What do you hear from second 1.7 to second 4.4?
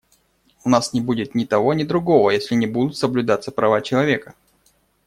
ни другого, если не будут соблюдаться права человека.